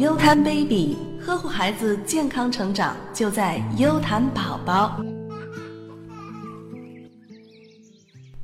[0.00, 4.98] 优谈 baby，呵护孩子健康成长就在优谈宝宝。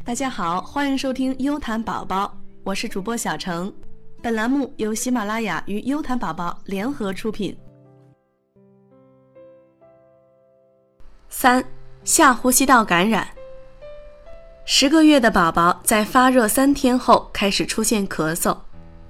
[0.05, 3.73] 大家好，欢迎收听优谈宝宝，我是主播小程。
[4.21, 7.57] 本栏目由喜马拉雅与优谈宝宝联合出品。
[11.31, 11.65] 三
[12.05, 13.27] 下呼吸道感染，
[14.67, 18.55] 十个月的宝宝在发热三天后开始出现咳嗽，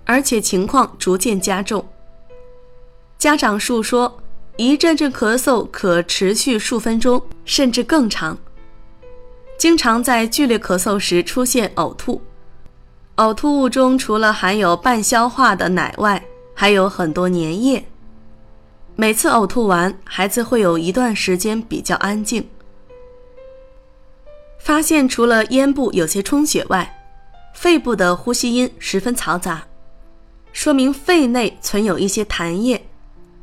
[0.04, 1.84] 而且情况逐渐加重。
[3.26, 4.22] 家长述说，
[4.56, 8.38] 一阵阵咳嗽可持续数分钟，甚至更长。
[9.58, 12.22] 经常在剧烈咳嗽时出现呕吐，
[13.16, 17.84] 呕吐物中除了含有半消化的奶外，还有很多粘液。
[18.94, 22.48] 每次呕吐完，孩子会有一段时间比较安静。
[24.60, 26.96] 发现除了咽部有些充血外，
[27.52, 29.64] 肺部的呼吸音十分嘈杂，
[30.52, 32.86] 说明肺内存有一些痰液，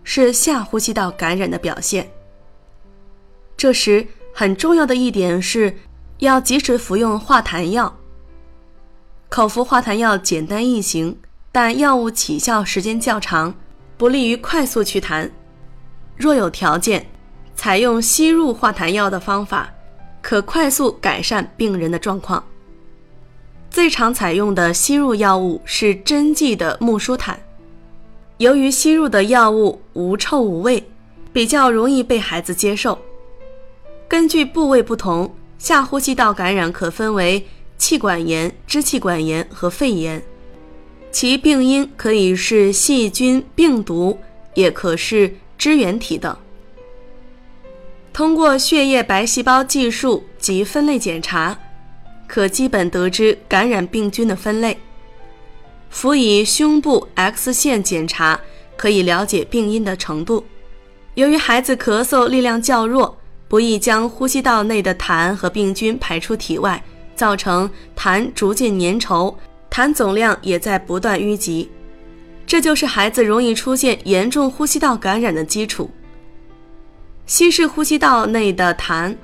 [0.04, 2.10] 是下呼吸道感染的表现。
[3.56, 5.76] 这时很重要的一点是，
[6.20, 7.96] 要及时服用化痰药。
[9.30, 11.18] 口服化痰药简单易行，
[11.52, 13.54] 但药物起效时间较长，
[13.98, 15.30] 不利于快速祛痰。
[16.16, 17.06] 若有条件，
[17.56, 19.70] 采用吸入化痰药的方法，
[20.22, 22.44] 可快速改善病人的状况。
[23.70, 27.40] 最常采用的吸入药物是针剂的木舒坦。
[28.44, 30.84] 由于吸入的药物无臭无味，
[31.32, 33.00] 比较容易被孩子接受。
[34.06, 40.22] 根据部位不同，下呼吸道感染可分为气管炎、支气管炎和肺炎，
[41.10, 44.20] 其病因可以是细菌、病毒，
[44.56, 45.34] 也可是。
[45.56, 46.36] 支原体等，
[48.12, 51.58] 通过血液白细胞计数及分类检查，
[52.28, 54.78] 可基本得知感染病菌的分类。
[55.94, 58.38] 辅以胸部 X 线检查，
[58.76, 60.44] 可以了解病因的程度。
[61.14, 63.16] 由于孩子咳嗽力量较弱，
[63.48, 66.84] 不易将呼吸道内的痰和病菌排出体外，
[67.16, 69.34] 造成痰逐渐粘稠，
[69.70, 71.70] 痰总量也在不断淤积。
[72.48, 75.90] 这就是孩子容易出现严重呼吸道感染的基础。
[77.28, 79.16] 稀释呼吸道内的痰，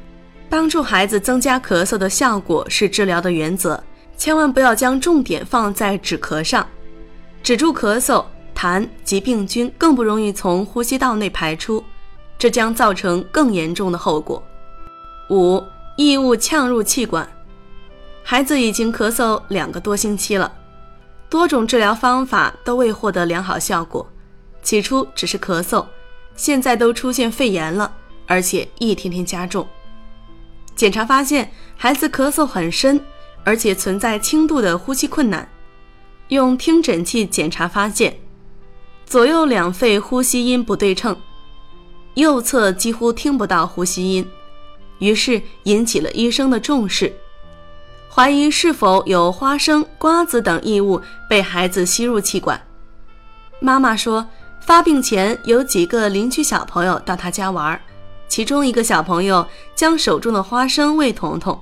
[0.48, 3.84] 帮助孩子增加咳嗽的效果是治疗的原则。
[4.20, 6.68] 千万不要将重点放在止咳上，
[7.42, 11.82] 止住咳嗽，痰及病菌更不容易从呼吸道内排出，
[12.38, 14.44] 这将造成更严重的后果。
[15.30, 15.64] 五、
[15.96, 17.28] 异物呛入气管，
[18.22, 20.52] 孩子已经咳嗽两个多星期了。
[21.30, 24.06] 多种治疗方法都未获得良好效果，
[24.62, 25.86] 起初只是咳嗽，
[26.36, 27.90] 现在都出现肺炎了，
[28.28, 29.66] 而且一天天加重。
[30.76, 33.00] 检查发现孩子咳嗽很深，
[33.44, 35.48] 而且存在轻度的呼吸困难。
[36.30, 38.16] 用听诊器检查发现，
[39.06, 41.18] 左右两肺呼吸音不对称，
[42.14, 44.28] 右侧几乎听不到呼吸音，
[45.00, 47.12] 于是引起了医生的重视。
[48.12, 52.60] 怀疑是否有花生、瓜子等异物被孩子吸入气管。
[53.60, 54.28] 妈妈说，
[54.62, 57.80] 发病前有几个邻居小朋友到他家玩，
[58.28, 61.60] 其中一个小朋友将手中的花生喂彤彤。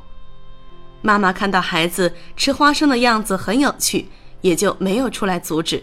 [1.07, 4.09] 妈妈看到孩子吃花生的样子很有趣，
[4.41, 5.81] 也就没有出来阻止。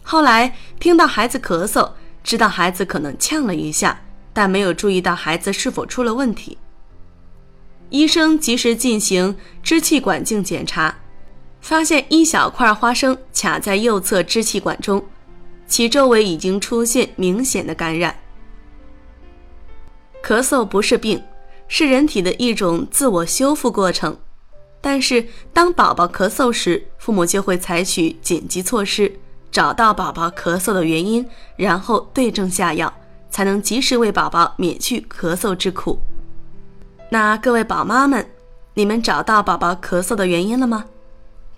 [0.00, 1.90] 后来听到孩子咳嗽，
[2.24, 4.00] 知道孩子可能呛了一下，
[4.32, 6.56] 但没有注意到孩子是否出了问题。
[7.90, 10.96] 医生及时进行支气管镜检查，
[11.60, 15.04] 发现一小块花生卡在右侧支气管中，
[15.66, 18.16] 其周围已经出现明显的感染。
[20.24, 21.22] 咳嗽不是病，
[21.72, 24.16] 是人体的一种自我修复过程。
[24.80, 29.12] 但是，当宝宝咳嗽时，父母就会采取紧急措施，
[29.52, 32.92] 找到宝宝咳嗽的原因，然后对症下药，
[33.30, 36.00] 才能及时为宝宝免去咳嗽之苦。
[37.08, 38.28] 那各位宝妈们，
[38.74, 40.84] 你们找到宝宝咳嗽的原因了吗？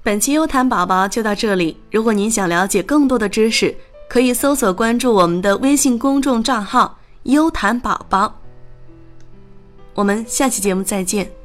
[0.03, 1.78] 本期优谈宝宝就到这里。
[1.91, 3.75] 如果您想了解更多的知识，
[4.10, 8.41] 可以搜索关注我们的微信公众账号“优谈宝宝”。
[9.94, 11.41] 我们下期节目再见。